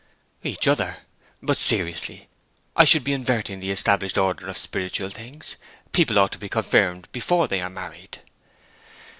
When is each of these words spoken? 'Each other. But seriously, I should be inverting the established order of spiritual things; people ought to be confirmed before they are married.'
'Each 0.41 0.67
other. 0.67 0.97
But 1.43 1.59
seriously, 1.59 2.27
I 2.75 2.85
should 2.85 3.03
be 3.03 3.13
inverting 3.13 3.59
the 3.59 3.69
established 3.69 4.17
order 4.17 4.47
of 4.47 4.57
spiritual 4.57 5.11
things; 5.11 5.57
people 5.91 6.17
ought 6.17 6.31
to 6.31 6.39
be 6.39 6.49
confirmed 6.49 7.07
before 7.11 7.47
they 7.47 7.61
are 7.61 7.69
married.' 7.69 8.17